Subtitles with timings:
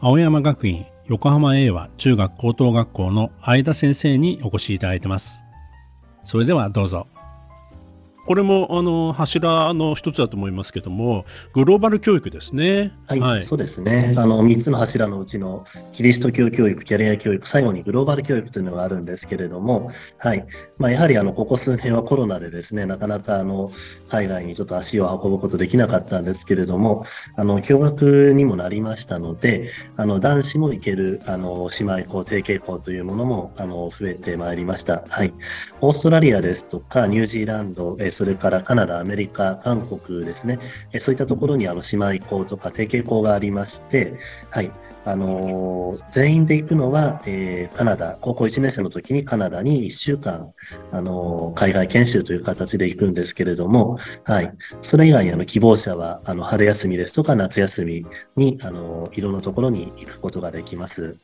[0.00, 5.44] 青山学院横浜英和中学高等学校の相田先生にお越しいただいてます。
[6.22, 7.06] それではどうぞ。
[8.26, 12.92] これもあの柱の一つだと思いますけども、グローバル教育ですね。
[13.06, 14.14] はい、はい、そうですね。
[14.16, 20.44] あの3つの柱のうちのキリスト教教育、キャリア教育、最後にグローバル教育というのがあるんですけれども、はい。
[20.76, 23.70] まあ、やはりあのここ数年はコロナでですね、なかなかあの
[24.08, 27.06] 海外にちょっと足を運ぶことできなかったんですけれども、
[27.36, 35.04] あの共学にもなりましたので、あの男子も行けるあの姉妹校、提携校というものもあの増えてまいりました。
[35.08, 35.32] はい。
[35.80, 40.58] オーストラリアですとかニュージーランド、えそれからカナダ、アメリカ、韓国ですね、
[40.90, 44.14] えそういったところにあの姉妹校とか提携校がありまして、
[44.48, 44.70] はい、
[45.04, 50.50] あのー、全員で行くのは、えー、カナダ、高校1年生の時にカナダに1週間、
[50.92, 54.50] あのー、海外研修という形で行くんですけれども、はい。
[54.80, 61.18] それ以外にあの希望者は、あの、春休みですとか夏休みに、あのいろんなところに行くことができます。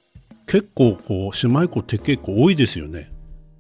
[0.47, 3.11] 結構、こう、姉妹校って結構多いですよね。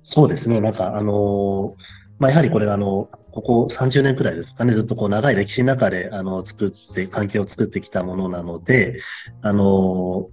[0.02, 0.61] そうですね。
[0.61, 1.74] なんか、あの
[2.23, 9.01] まあ、やはりこれあの、ここ30年くらいですかね、ずっとこう長い歴史の中で、あの、作って、関係を作ってきたものなので、
[9.42, 10.31] あの、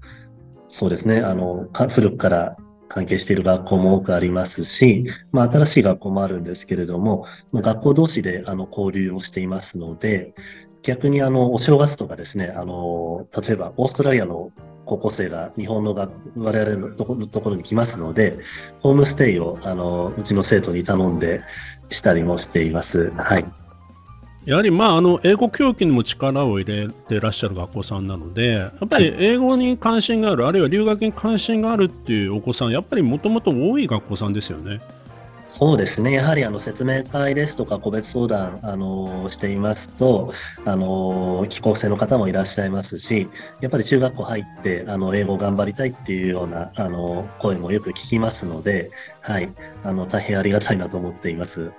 [0.67, 2.57] そうですね、あの、古くから
[2.89, 10.35] 関係している学校も多くありますし、まあ、新しい学校もあるんですけれども、まあ、学校同士であの交流をしていますので、
[10.83, 14.51] 逆にあの、お正月とかですね、あの、例えばオーストラリアの
[14.89, 17.05] 高校生が日本のが我々のと
[17.41, 18.39] ころに来ますので、
[18.79, 21.41] ホームステイをあのうちの生徒に頼んで
[21.89, 23.11] したりもしています。
[23.17, 23.45] はい。
[24.45, 34.81] やはりまああの英語教育にも力を入れてらっしゃる学校さんなので、やっぱり英語に関心がある、あるいは留学に関心があるっていうお子さん、やっぱりもともと多い学校さんですよね。
[35.49, 36.11] そうですね。
[36.11, 40.31] やはりあの説明会ですとか個別相談、あのしていますと、
[40.63, 43.27] あの帰国生の方もいらっしゃいますし、
[43.59, 49.51] やっぱり中学校入ってあの英語頑張りたいっていうようなあの声もよく聞きますので、はい、
[49.83, 51.71] あの大変ありがたいなと思っています。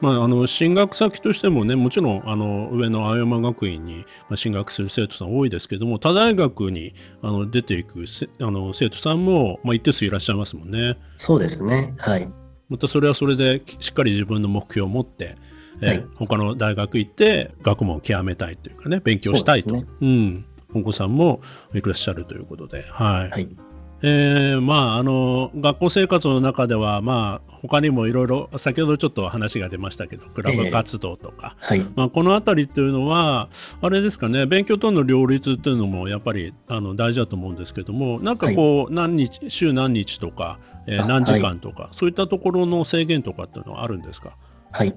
[0.00, 4.04] まあ、あの進学先としてもねもちろんあの上の青山学院に
[4.36, 8.04] 進学する生徒さん多いですけども他大学にあの出ていく
[8.40, 10.98] あの生徒さんも、まあ、一定数いらっしゃいますもんね。
[11.16, 12.28] そうですねはい
[12.68, 15.36] またそれはそれでしっかり自分の目標を持って、
[15.80, 19.74] えー、はい、他の大学行って学問を極めたいというかね勉強したいと。
[19.74, 21.40] う、ね、うん、本子さんも
[21.74, 23.48] いらっしゃるということで、はい、はい
[24.06, 33.48] えー、まああの学校生活の中ではまあ他にもいろいろ先ほどちょっと話が出ましたけどクラブ活動とか、えーはい、まあ、この辺りっていうのは
[33.80, 44.36] あれですかね勉強との両立っていうのもやっぱりあの大事だと思うんですけどもなんかこう、はい、何日週何日とか、えー、何時間とか、そういったところの制限とかっていうのはあるんですか？
[44.76, 44.94] はい。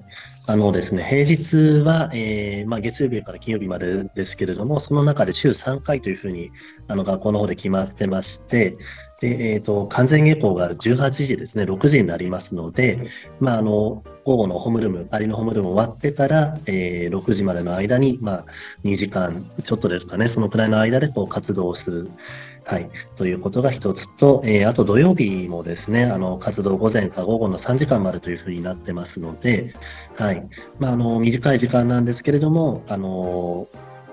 [0.48, 6.50] あのですね、平日は、えー、まあ、月曜日から金曜日までですけれども、その中で週3回というふうに、
[6.88, 8.76] あの、学校の方で決まってまして、
[9.20, 13.08] で、えっ、ー、と、完全下校が18時ですね、6時になりますので、
[13.40, 18.44] まあ、あの、午後のホームルーム、仮のホームルーム終わってから、えー、6時までの間に、まあ、
[18.84, 22.10] 2時間ちょっとですかね、そのくらいの間でこう活動をする。
[22.64, 22.90] はい。
[23.16, 29.74] ということが一つと、えー、あと土曜日もですね、あの、活動午前か午後の3時間までというふうになってますので、
[30.16, 30.46] はい。
[30.78, 33.66] まあ、あの、短い時間なんですけれども、あの、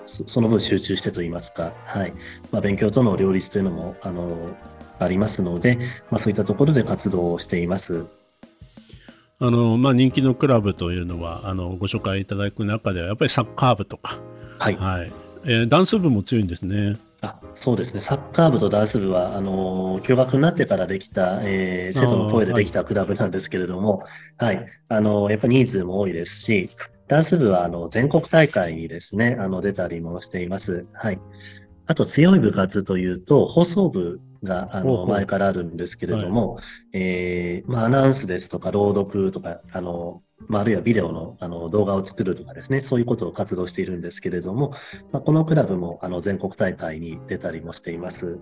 [0.06, 2.14] その分集中してといいますか、はい。
[2.52, 4.56] まあ、勉強との両立というのも、あの、
[5.00, 5.78] ありますので、
[6.10, 8.06] まあ、そういったところで活動をしています。
[9.38, 14.18] あのまあ、人気のクラブというのはあのご紹介いただく中ではやっぱりサッカー部とか、
[14.60, 15.12] はいはい
[15.44, 16.98] えー、ダンス部も強いんですね。
[17.22, 24.04] あそうですね、サッカー部とダンス部は、あの共学になってからできた、えー、生徒の声でできたクラブなんですけれども、
[24.38, 26.70] はい、はい、あのやっぱり人数も多いですし、
[27.08, 30.86] ダンス部はあの全国大会にですね、あの出たりもしています。
[30.94, 31.20] はい。
[31.88, 36.64] あと強い部活というと、放送部が、あの、前からあるんですけれども、はい、
[36.94, 44.72] えー、まあ、アナウンスですとか、朗読とか、あの、まあ、あるいはビデオのあの動画を作るとかですね、そういうことを活動しているんですけれども、
[45.12, 48.38] まあ、このクラブもあの全国大会に出たりもしています。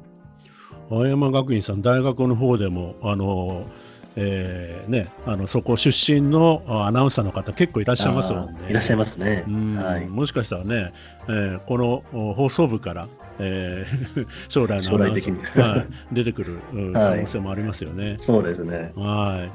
[0.89, 3.65] 青山学院さん、大学の方でも、あの、
[4.15, 8.59] えーね、あのそこ出身のアナウンサーの方結構いらっしゃいますもんね。
[8.69, 9.43] いらっしゃいますね。
[9.77, 10.93] はい、もしかしたらね、
[11.27, 13.07] えー、この放送部から
[13.39, 16.59] えー 将来の将来的にはい、出てくる
[16.93, 18.15] 可能性もありますよね。
[18.19, 18.91] そうですね。
[18.95, 19.47] は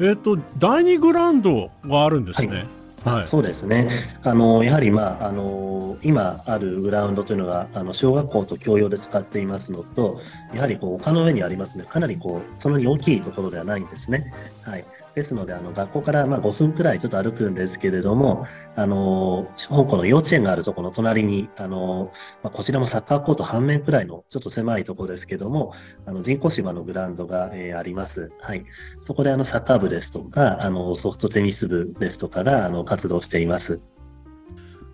[0.00, 0.04] い。
[0.04, 2.66] えっ、と、第二グラウンドがあるんですね。
[3.04, 3.24] はい。
[3.24, 3.88] そうですね。
[4.22, 10.20] あの、やはり、まあ、あの、今あるグラウンドというのが、あの、小学校と共用で使っていますのと、
[10.54, 11.84] やはり、こう、丘の上にありますね。
[11.84, 14.32] かなり、こう、そんなに大きいところではないんですね。
[14.62, 14.84] はい。
[15.14, 22.10] ですので、あの、学校から、まあ、5分くらいちょっと歩くんですけれども、あの、香港の幼稚園があるところの隣に、あの、
[22.42, 25.74] まあ、こちらもサッカーコート半面くらいの、ちょっと狭いところですけども、
[26.06, 28.30] あの、人工芝のグラウンドが、えーあります。
[28.40, 28.64] はい。
[29.00, 33.80] そこで、あの、サッカー部ですとか、あの、ソフトテニス部ですとかが、あの、活動しています。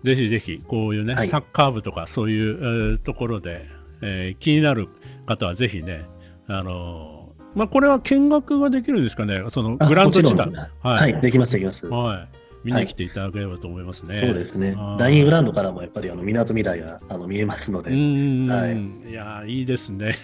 [0.03, 3.65] ぜひぜひ、こういうね、はいサッカー部とかそういう、えーところで、
[4.01, 4.87] えー気になる
[5.25, 6.05] 方はぜひね、
[6.47, 7.18] あのー
[7.55, 10.45] まあ、これは見学ができるんですかね、そのあグラウンド自体。
[10.47, 11.87] もちろんははい、できます、できます。
[11.87, 12.39] はい。
[12.63, 14.15] 見に来ていただければと思いますね。
[14.15, 14.97] そうですねはい。
[14.99, 20.15] 第2グラウンドからもやっぱりあの港未来があの見えますので、はいやーいいですね。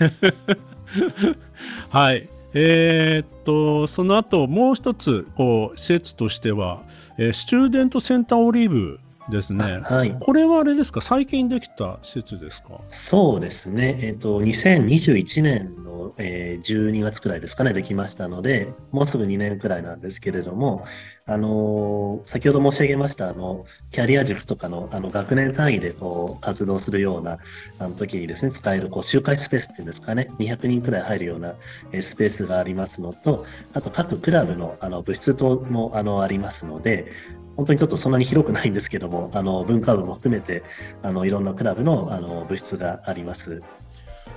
[1.89, 2.29] はい。
[2.53, 6.83] えーっと、その後、もう一つ、こう、施設としては、
[7.17, 8.99] えースチューデントセンターオリーブ
[9.29, 9.79] ですね。
[9.83, 10.15] はい。
[10.19, 11.01] これはあれですか？
[11.01, 12.79] 最近できた施設ですか？
[12.89, 13.97] そうですね。
[14.01, 20.85] えっ、と、2021年の、えー12月くらいですかね、できましたので、もうすぐ2年くらいなんですけれども、
[21.25, 27.39] あのー先ほど申し上げました、あの、キャリア塾とかの、あの、学年単位でこう、活動するような、
[27.79, 31.55] あの時にですね、使える、こう、集会スペースっていうんですかね、200人くらい入るような、
[31.91, 37.07] えースペースがありますのと、あと各クラブの、あの、部室等も、あの、ありますので、
[37.55, 40.63] 本当にちょっとそんなに広くないんですけども、あの、文化部も含めて、
[41.01, 43.61] あの、いろんなクラブの、あの、部室があります。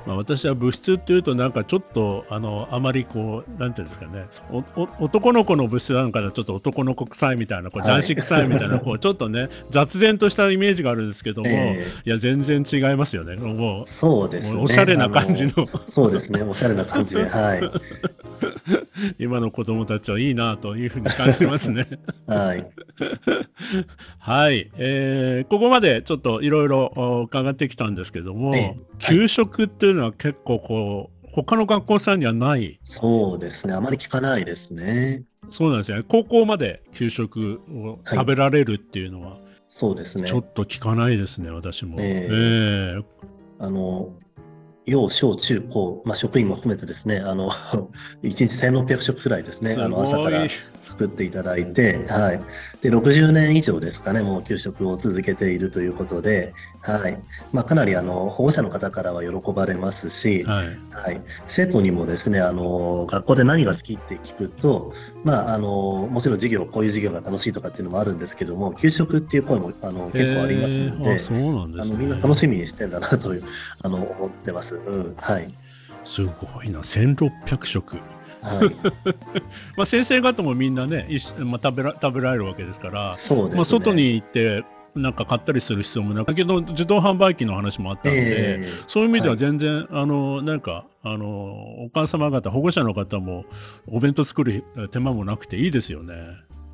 [0.07, 14.63] まあ、私は物質っていうとなんかちょっとあのあまりこうなんていうんですかねおお男の子の物質なのかなちょっと男の子臭いみたいなこうはい男子臭いみたいな、こう ちょっとね雑然としたイメージがあるんですけども、えいや全然違いますよねもうそうですね。
[14.63, 16.43] おしゃれな感じあのそうですね。
[16.43, 17.71] おしゃれな感じで、 はい。
[19.19, 21.87] 今の子供たちはいいなというふうに感じますね。
[22.27, 22.67] はい。
[24.19, 32.79] はい、えーここまでちょっといろいろお伺ってきたんですけども、ええ給食っていうのは結構こう他の学校さんにはない？
[32.83, 33.75] そうですね。
[33.75, 35.23] あまり聞かないですね。
[35.51, 40.35] そうなんですよね高校まで給食を食べられるっていうのはそうですねち。
[40.35, 41.97] ょっと聞かないですね、私も。
[42.01, 43.03] えええ
[43.61, 44.11] あの、
[44.89, 47.51] 幼小中高、まあ、職員も含めてですね、あの、
[48.23, 50.47] 1日1600食くらいですね、すあの、朝から
[50.87, 52.41] 作っていただいて、はい。
[52.81, 57.19] で、60年以上ですかね、もう給食を続けているということで、はい。
[57.53, 60.67] まあ、かなり、あの、保護者の方からは喜ばれますし、はい。
[60.91, 64.93] はい、生徒にもですね、あの、学校で何が好きって聞くと、
[65.23, 71.97] まあ、あの、もちろん授業、こういう授業が楽しいとかっていうのもあるんですけども、給食っていう声も、あの、結構ありますのでええあ、そうなんですね。
[71.97, 73.45] あの、みんな楽しみにしてんだなという、
[73.83, 74.78] あの、思ってます。
[74.87, 75.53] うん、はい。
[76.05, 77.97] すごいな、1600食。
[78.43, 78.75] はい。
[79.77, 81.09] まあ、先生方もみんなね、
[81.39, 83.57] まあ、食べら食べられるわけですから、そうですね。
[83.57, 84.65] まあ、外に行って、
[84.95, 93.45] なんか買ったりする必要もなく、だけど自動販売機の話もあったので、ええそういう意味でははい全然、あの、なんか、あの、お母様方、保護者の方も、
[93.87, 96.15] お弁当作る手間もなくていいですよね。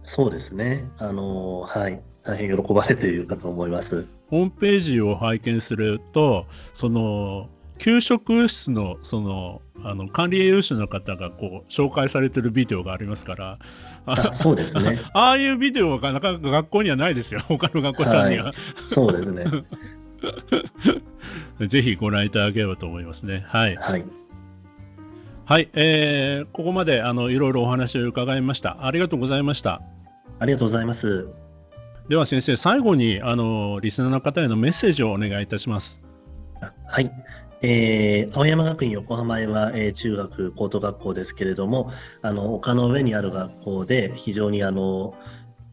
[0.02, 0.88] そうですね。
[0.98, 2.00] あの、はい。
[2.24, 4.06] 大変喜ばれているかと思います。
[4.28, 13.58] ホームページを拝見すると、その、給食室のそのあの管理栄養士の方がこう紹介されてるビデオがありますから、
[14.06, 15.00] ああそうですね。
[15.12, 18.52] ああいうビデオがなかなか学校にはないですよ、 他の学校さんには。
[18.86, 19.44] そうですね。
[21.68, 23.44] ぜひご覧いただければと思いますね。
[23.48, 23.76] はい。
[23.76, 24.04] はい。
[25.46, 28.86] はい、えーここまであのいろいろお話を伺いました。
[28.86, 29.82] ありがとうございました。
[30.38, 31.28] ありがとうございます。
[32.08, 36.00] では先生、最後にあのリスナーの方へのメッセージをお願いいたします。
[36.60, 37.10] あはい。
[37.66, 41.90] えー青山学院横浜へは、えー中学高等学校ですけれども、
[42.22, 45.14] あの、丘の上にある学校で、非常にあの、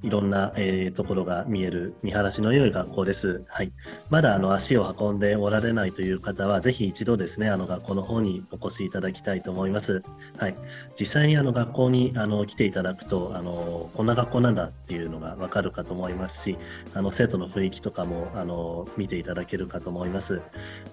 [0.03, 3.43] いろんな、えーところが見える見晴らしの良い学校です。
[3.47, 3.71] はい。
[4.09, 10.01] まだあの足を運んでおられないという方は、ぜひ一度ですね、あの学校の方にお越しいただきたいと思います。
[10.37, 10.55] はい。
[10.99, 16.57] 実際にあの学校にあの来ていただくと、あの、こんな学校なんだっていうのがわかるかと思いますし、
[16.93, 20.41] あの生徒の雰囲気とかもあの見ていただけるかと思います。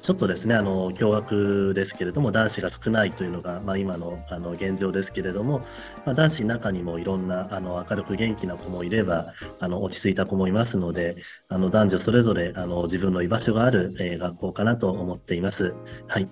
[0.02, 5.60] ちょっとですね、あの驚愕ですけれども、男子が少ないというのが、まあ、今のあの現状ですけれども、
[6.04, 11.16] まあ、男子の中にもいろんなあの明るく元気な子もいれば、あの落ち着いた子もいますので、
[11.48, 15.74] あの男女それぞれあの自分の居場所がある、えー学校かなと思っています。
[16.06, 16.28] はい。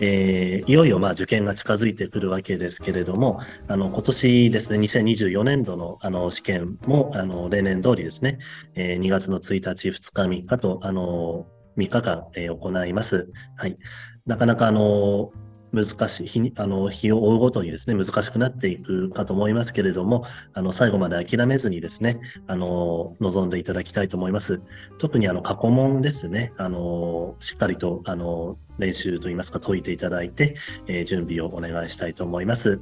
[0.00, 8.38] えーいよいよまあ受験が近づいてくるわけですけれども、あの今年ですね、2024年度のあの試験もあの例年通りですね、
[8.74, 11.46] えー2月の1日、2日、3日と、あの
[11.76, 13.28] 3日間、えー、行います。
[13.56, 13.78] はい。
[14.26, 15.32] なかなかあの
[15.72, 24.60] 難しい、日あの、日を追うごとにですね、難しくなっていくかと思いますけれども、あの、最後まで諦めずにですね、あの、望んでいただきたいと思います。
[24.98, 32.80] 特にあの、過去問ですね、あの、しっかりと、あの、練習といいますか、解いていただいて、えー、準備をお願いしたいと思います。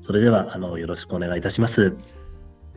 [0.00, 1.96] それでは、あの、よろしくお願いいたします。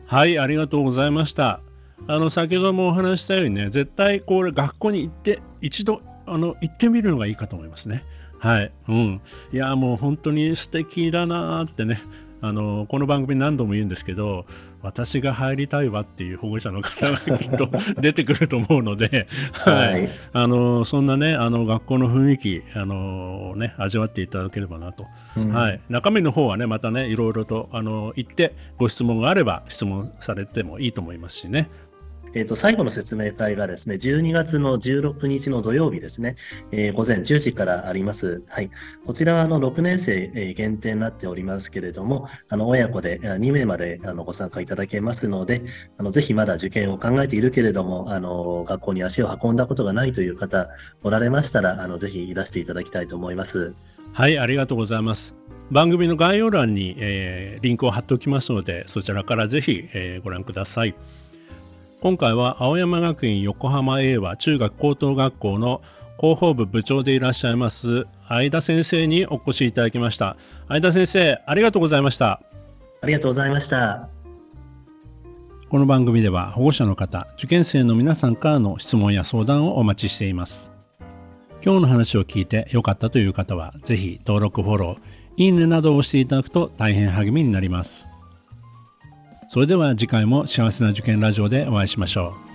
[0.06, 1.60] はい、ありがとうございました。
[2.06, 8.04] あの、先ほどもお話したようにね、絶対これ学校に行って、一度、あの、行ってみるのがいいかと思いますね。
[8.42, 8.72] はい。
[8.88, 9.20] うん。
[9.52, 12.02] いや、もう本当に素敵だなってね。
[12.40, 14.46] あの、この番組何度も言うんですけど、
[14.82, 17.70] 私が入りたいわっていう保護者の方が きっと
[18.00, 20.08] 出てくると思うので、はい。
[20.32, 25.06] あの、そんなね、あの、学校の雰囲気、あの、ね、味わっていただければなと。
[25.36, 25.80] うん、はい。
[25.88, 31.70] 中身の方はね、またね、いろいろと、あの、言って、ご質問があれば質問されてもいいと思いますしね。
[32.34, 36.36] え、ー、と、最後の説明会がですね、12月の16日の土曜日ですね、
[36.70, 38.42] えー、午前10時からあります。
[38.48, 38.70] はい。
[39.06, 45.62] こちらは、あの、6年生限定になっておりますけれども、あの、親子で2名まで、あの、ご参加いただけますので、
[45.98, 50.68] あの、ぜひまだ受験を考えているけれども、あの、学校に足を運んだことがないという方、
[51.02, 53.74] おられましたら、あの、ぜひいらしていただきたいと思います。
[54.12, 55.34] はい、ありがとうございます。
[55.70, 60.94] 番組の概要欄に、えー、リンクを貼っておきますので、そちらからぜひ、えー、ご覧ください。
[62.02, 65.82] 今回は青山学院横浜英和中学高等学校の
[66.18, 70.36] 広報部部長でいらっしゃいます相田先生にお越しいただきました。
[70.66, 72.42] 相田先生ありがとうございました。
[73.02, 74.08] ありがとうございました。
[75.68, 80.72] この番組では保護者の方受験生の皆さんからの質問や相談をお待ちしています。
[81.64, 84.98] 今日の話を聞いて良かったという方はぜひ登録フォロー
[85.36, 88.08] いいねなどを押していただくと大変励みになります
[89.52, 92.51] それでは次回も幸せな受験ラジオでお会いしましょう。